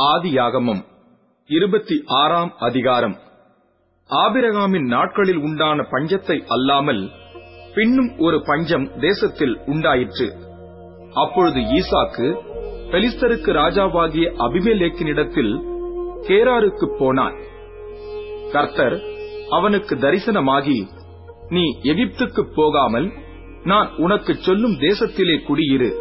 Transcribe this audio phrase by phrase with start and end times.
[0.00, 0.84] ஆதியாகமம்
[1.46, 3.18] இருபத்தி ஆறாம் அதிகாரம்.
[4.10, 7.10] ஆபிரகாமின் நாட்களில் உண்டான பஞ்சத்தை அல்லாமல்
[7.74, 10.34] பின்னும் ஒரு பஞ்சம் தேசத்தில் உண்டாயிற்று.
[11.14, 12.38] அப்பொழுது ஈசாக்கு
[12.90, 15.60] பெலிஸ்தருக்கு ராஜாவாகிய அபிமெலேக்கினிடத்தில்
[16.20, 17.38] கேராருக்குப் போனான்.
[18.52, 19.02] கர்த்தர்
[19.50, 20.86] அவனுக்கு தரிசனமாகி
[21.48, 23.12] நீ எகிப்துக்குப் போகாமல்
[23.64, 25.92] நான் உனக்கு சொல்லும் தேசத்திலே குடியிரு.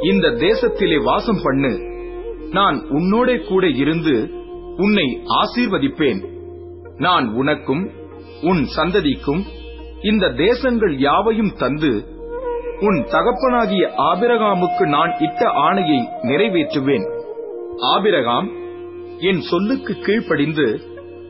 [0.00, 1.94] இந்த தேசத்திலே வாசம் பண்ணு.
[2.50, 4.30] நான் உன்னோட கூட இருந்து
[4.76, 6.20] உன்னை ஆசீர்வதிப்பேன்.
[6.96, 7.90] நான் உனக்கும்
[8.42, 9.42] உன் சந்ததிக்கும்
[10.02, 12.14] இந்த தேசங்கள் யாவையும் தந்து
[12.80, 17.06] உன் தகப்பனாகிய ஆபிரகாமுக்கு நான் இட்ட ஆணையை நிறைவேற்றுவேன்.
[17.78, 18.50] ஆபிரகாம்
[19.18, 20.80] என் சொல்லுக்கு கீழ்ப்படிந்து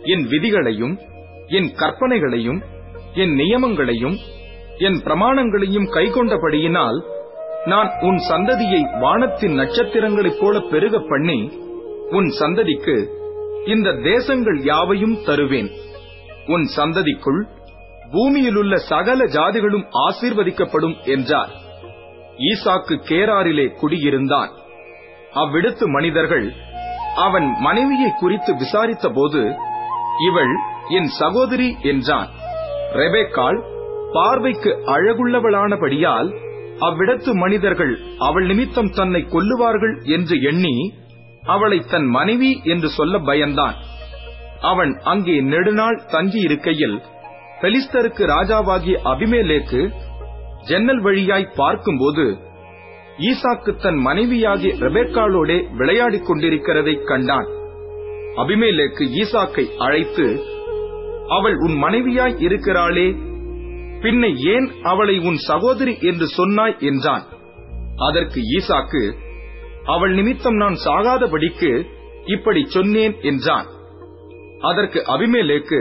[0.03, 0.99] என் விதிகளையும்
[1.47, 2.63] என் கற்பனைகளையும்
[3.15, 4.17] என் நியமங்களையும்
[4.79, 7.05] என் பிரமாணங்களையும் கைகொண்டபடியினால்
[7.67, 11.39] நான் உன் சந்ததியை வானத்தின் நட்சத்திரங்களைப் போல பெருக பண்ணி
[12.11, 12.97] உன் சந்ததிக்கு
[13.67, 15.71] இந்த தேசங்கள் யாவையும் தருவேன்.
[16.47, 17.41] உன் சந்ததிக்குள்
[18.13, 21.51] பூமியிலுள்ள சகல ஜாதிகளும் ஆசீர்வதிக்கப்படும் என்றார்.
[22.37, 24.51] ஈசாக்கு கேராரிலே குடியிருந்தான்.
[25.35, 26.53] அவ்விடத்து மனிதர்கள்
[27.17, 29.57] அவன் மனைவியை குறித்து விசாரித்தபோது
[30.29, 30.55] இவள்
[30.89, 32.29] என் சகோதரி என்றான்.
[32.93, 33.59] ரெபேக்காள்
[34.13, 36.46] பார்வைக்கு அழகுள்ளவளானபடியால்
[36.81, 40.93] அவ்விடத்து மனிதர்கள் அவள் நிமித்தம் தன்னை கொல்லுவார்கள் என்று எண்ணி
[41.43, 43.75] அவளை தன் மனைவி என்று சொல்ல பயந்தான்.
[44.61, 47.01] அவன் அங்கே நெடுநாள் தங்கியிருக்கையில்
[47.63, 49.91] பெலிஸ்தருக்கு ராஜாவாகிய அபிமேலேக்கு
[50.65, 52.37] ஜன்னல் வழியாய் பார்க்கும்போது
[53.19, 57.47] ஈசாக்கு தன் மனைவியாகிய ரெபேக்காளோடே விளையாடிக் கொண்டிருக்கிறதைக் கண்டான்.
[58.37, 60.27] அபிமேலேக்கு ஈசாக்கை அழைத்து
[61.29, 63.15] அவள் உன் மனைவியாய் இருக்கிறாளே
[64.07, 67.25] பின்ன ஏன் அவளை உன் சகோதரி என்று சொன்னாய் என்றான்.
[67.97, 69.03] அதற்கு ஈசாக்கு
[69.85, 71.71] அவள் நிமித்தம் நான் சாகாதபடிக்கு
[72.25, 73.67] இப்படி சொன்னேன் என்றான்.
[74.61, 75.81] அதற்கு அபிமேலேக்கு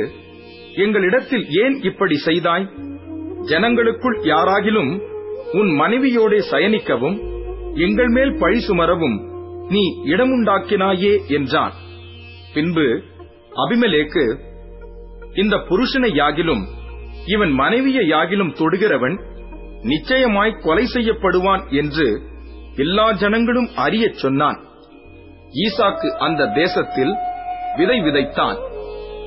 [0.75, 2.65] எங்களிடத்தில் ஏன் இப்படி செய்தாய்?
[3.41, 4.91] ஜனங்களுக்குள் யாராகிலும்
[5.53, 7.17] உன் மனைவியோடே சயனிக்கவும்
[7.73, 9.17] எங்கள் மேல் பழி சுமரவும்
[9.69, 11.73] நீ இடமுண்டாக்கினாயே என்றான்.
[12.53, 12.87] பின்பு
[13.63, 14.25] அபிமலேக்கு
[15.33, 16.63] இந்த புருஷனை யாகிலும்
[17.25, 19.19] இவன் மனைவியை யாகிலும் தொடுகிறவன்
[19.81, 22.21] நிச்சயமாய் கொலை செய்யப்படுவான் என்று
[22.75, 24.59] எல்லா ஜனங்களும் அறியச் சொன்னான்.
[25.51, 27.13] ஈசாக்கு அந்த தேசத்தில்
[27.75, 28.57] விதை விதைத்தான்.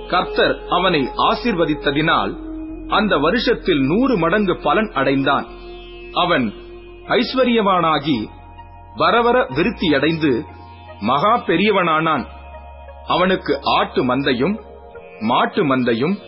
[0.09, 2.32] கர்த்தர் அவனை ஆசீர்வதித்ததினால்
[2.88, 5.47] அந்த வருஷத்தில் நூறு மடங்கு பலன் அடைந்தான்.
[6.12, 6.53] அவன்
[7.06, 8.28] ஐஸ்வர்யவானாகி
[8.94, 10.44] வரவர விருத்தியடைந்து
[11.00, 12.26] மகா பெரியவனானான்.
[13.06, 14.60] அவனுக்கு ஆட்டு மந்தையும்
[15.20, 16.19] மாட்டு மந்தையும்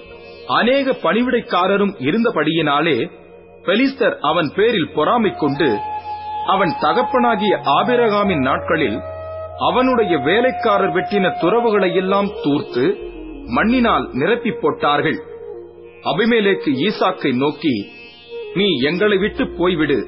[0.46, 3.10] அநேக பணிவிடைக்காரரும் இருந்தபடியினாலே
[3.64, 5.78] பெலிஸ்தர் அவன் பேரில் பொறாமை கொண்டு
[6.46, 9.00] அவன் தகப்பனாகிய ஆபிரகாமின் நாட்களில்
[9.58, 12.96] அவனுடைய வேலைக்காரர் வெட்டின துறவுகளை எல்லாம் தூர்த்து
[13.46, 15.18] மண்ணினால் நிரப்பி போட்டார்கள்.
[16.02, 17.86] அபிமேலேக்கு ஈசாக்கை நோக்கி
[18.54, 19.98] நீ எங்களை விட்டு போய்விடு.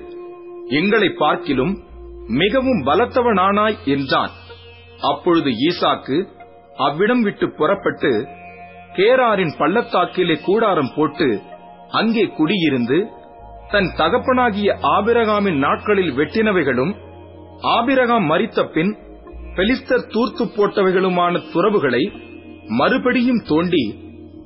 [0.69, 1.75] எங்களை பார்க்கிலும்
[2.27, 4.31] மிகவும் பலத்தவனானாய் என்றான்.
[5.01, 6.27] அப்பொழுது ஈசாக்கு
[6.77, 8.29] அவ்விடம் விட்டு புறப்பட்டு
[8.97, 11.29] கேராரின் பள்ளத்தாக்கிலே கூடாரம் போட்டு
[11.91, 12.99] அங்கே குடியிருந்து
[13.71, 16.93] தன் தகப்பனாகிய ஆபிரகாமின் நாட்களில் வெட்டினவைகளும்
[17.77, 18.93] ஆபிரகாம் மறித்த பின்
[19.57, 22.03] பெலிஸ்தர் தூர்த்து போட்டவைகளுமான துறவுகளை
[22.79, 23.85] மறுபடியும் தோண்டி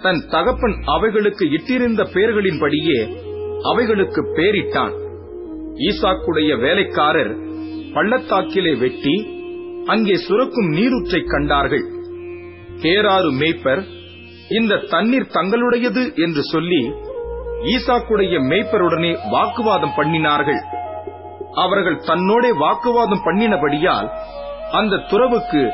[0.02, 2.98] தன் தகப்பன் அவைகளுக்கு இட்டிருந்த பெயர்களின்படியே
[3.70, 4.94] அவைகளுக்கு பேரிட்டான்.
[5.88, 7.32] ஈசாக்குடைய வேலைக்காரர்
[7.94, 9.14] பள்ளத்தாக்கிலே வெட்டி
[9.86, 11.86] அங்கே சுரக்கும் நீரூற்றை கண்டார்கள்.
[12.82, 13.82] கேராறு மேய்ப்பர்
[14.48, 16.80] இந்த தண்ணீர் தங்களுடையது என்று சொல்லி
[17.62, 20.60] ஈசாக்குடைய மேய்ப்பருடனே வாக்குவாதம் பண்ணினார்கள்.
[21.52, 24.08] அவர்கள் தன்னோடே வாக்குவாதம் பண்ணினபடியால்
[24.70, 25.70] அந்த துறவுக்கு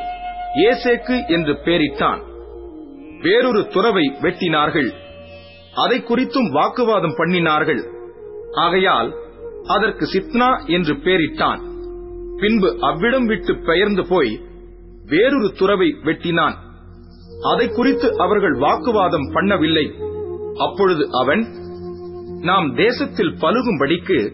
[0.55, 2.21] ஏசேக்கு என்று பெயரிட்டான்
[3.21, 4.91] வேறொரு துறவை வெட்டினார்கள்.
[5.75, 7.83] அதை குறித்தும் வாக்குவாதம் பண்ணினார்கள்.
[8.53, 9.15] ஆகையால்
[9.67, 11.61] அதற்கு சித்னா என்று பெயரிட்டான்
[12.39, 14.41] பின்பு அவ்விடம் விட்டு பெயர்ந்து போய்
[15.07, 16.57] வேறொரு துறவை வெட்டினான்.
[17.43, 19.87] அதை குறித்து அவர்கள் வாக்குவாதம் பண்ணவில்லை.
[20.59, 21.47] அப்பொழுது அவன்
[22.41, 24.33] நாம் தேசத்தில் பழுகும்படிக்கு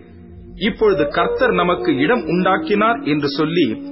[0.55, 3.83] இப்பொழுது கர்த்தர் நமக்கு இடம் உண்டாக்கினார் என்று சொல்லி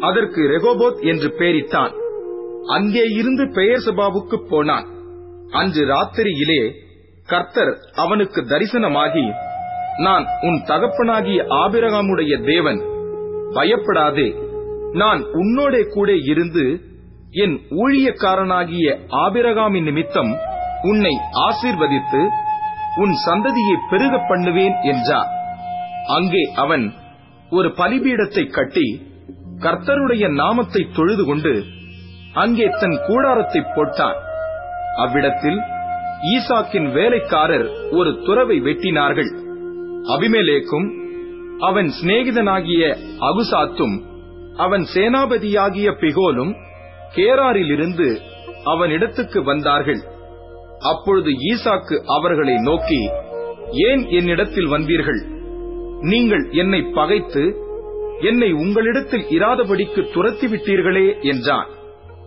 [0.00, 1.92] அதற்கு ரெகோபோத் என்று பெயரிட்டான்
[2.66, 4.86] அங்கே இருந்து பெயர் சபாவுக்கு போனான்.
[5.50, 6.72] அன்று ராத்திரியிலே
[7.26, 9.30] கர்த்தர் அவனுக்கு தரிசனமாகி
[9.98, 12.82] நான் உன் தகப்பனாகிய ஆபிரகாமுடைய தேவன்.
[13.54, 14.34] பயப்படாதே.
[14.92, 16.80] நான் உன்னோடே கூட இருந்து
[17.34, 18.86] என் ஊழியக்காரனாகிய
[19.24, 20.30] ஆபிரகாமின் நிமித்தம்
[20.82, 21.12] உன்னை
[21.46, 22.20] ஆசீர்வதித்து
[23.02, 25.30] உன் சந்ததியை பெருக பண்ணுவேன் என்றார்.
[26.16, 26.84] அங்கே அவன்
[27.50, 28.86] ஒரு பலிபீடத்தை கட்டி
[29.58, 31.52] கர்த்தருடைய நாமத்தை தொழுது கொண்டு
[32.34, 34.18] அங்கே தன் கூடாரத்தை போட்டான்.
[35.04, 35.60] அவ்விடத்தில்
[36.34, 39.30] ஈசாக்கின் வேலைக்காரர் ஒரு துறவை வெட்டினார்கள்.
[40.14, 40.88] அபிமேலேக்கும்
[41.68, 42.82] அவன் சிநேகிதனாகிய
[43.28, 43.96] அகுசாத்தும்
[44.56, 46.52] அவன் சேனாபதியாகிய பிகோலும்
[47.16, 48.08] கேராரிலிருந்து
[48.64, 50.00] அவனிடத்துக்கு வந்தார்கள்.
[50.78, 53.00] அப்பொழுது ஈசாக்கு அவர்களை நோக்கி
[53.88, 55.20] ஏன் என்னிடத்தில் வந்தீர்கள்?
[56.02, 57.42] நீங்கள் என்னை பகைத்து
[58.20, 61.68] என்னை உங்களிடத்தில் இராதபடிக்கு துரத்தி விட்டீர்களே என்றான்.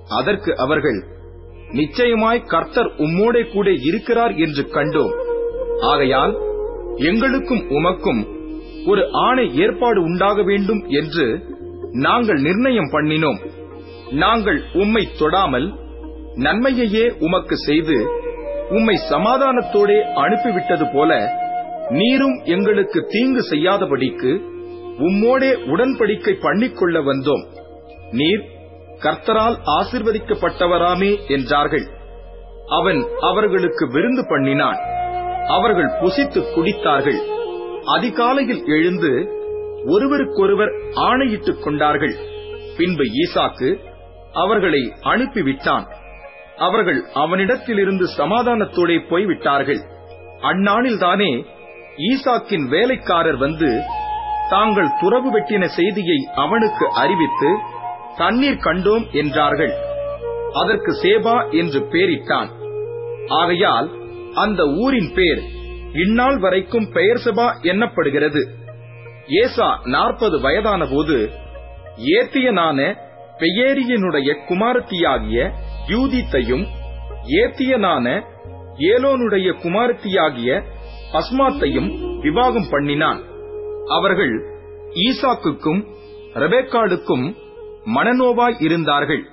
[0.10, 1.00] அதற்கு அவர்கள்
[1.72, 5.14] நிச்சயமாய் கர்த்தர் உம்மோடே கூட இருக்கிறார் என்று கண்டோம்.
[5.92, 6.34] ஆகையால்
[7.10, 8.22] எங்களுக்கும் உமக்கும்
[8.86, 11.26] ஒரு ஆணை ஏற்பாடு உண்டாக வேண்டும் என்று
[12.06, 13.40] நாங்கள் நிர்ணயம் பண்ணினோம்.
[14.14, 15.74] நாங்கள் உம்மை தொடாமல்
[16.36, 18.08] நன்மையையே உமக்கு செய்து
[18.70, 21.42] உம்மை சமாதானத்தோடே அனுப்பிவிட்டது போல
[21.90, 24.52] நீரும் எங்களுக்கு தீங்கு செய்யாதபடிக்கு
[24.98, 27.46] உம்மோடே உடன்படிக்கை பண்ணிக்கொள்ள வந்தோம்.
[28.12, 28.44] நீர்
[29.00, 31.88] கர்த்தரால் ஆசிர்வதிக்கப்பட்டவராமே என்றார்கள்.
[32.68, 34.80] அவன் அவர்களுக்கு விருந்து பண்ணினான்.
[35.48, 37.20] அவர்கள் புசித்து குடித்தார்கள்.
[37.86, 39.28] அதிகாலையில் எழுந்து
[39.86, 42.16] ஒருவருக்கொருவர் ஆணையிட்டுக் கொண்டார்கள்.
[42.78, 43.92] பின்பு ஈசாக்கு
[44.34, 45.86] அவர்களை அனுப்பிவிட்டான்.
[46.58, 49.80] அவர்கள் அவனிடத்திலிருந்து சமாதானத்தோடே போய்விட்டார்கள்.
[50.42, 51.46] அந்நாளில்தானே
[51.98, 53.82] ஈசாக்கின் வேலைக்காரர் வந்து
[54.50, 57.50] தாங்கள் துறவு வெட்டின செய்தியை அவனுக்கு அறிவித்து
[58.18, 59.74] தண்ணீர் கண்டோம் என்றார்கள்.
[60.54, 62.50] அதற்கு சேபா என்று பெயரிட்டான்
[63.28, 63.90] ஆகையால்
[64.34, 65.42] அந்த ஊரின் பேர்
[65.94, 68.42] இந்நாள் வரைக்கும் பெயர் பெயர்சபா எண்ணப்படுகிறது
[69.28, 71.30] ஏசா நாற்பது வயதான போது
[71.98, 72.96] ஏத்தியனான
[73.38, 75.52] பெயேரியனுடைய குமாரத்தியாகிய
[75.88, 76.66] யூதித்தையும்
[77.42, 78.06] ஏத்தியனான
[78.78, 80.64] ஏலோனுடைய குமாரத்தியாகிய
[81.14, 83.22] அஸ்மாத்தையும் விவாகம் பண்ணினான்.
[83.88, 84.34] அவர்கள்
[85.06, 85.82] ஈசாக்குக்கும்
[86.34, 87.26] ரெபேக்காளுக்கும்
[87.86, 89.24] மனநோவாய் இருந்தார்கள்.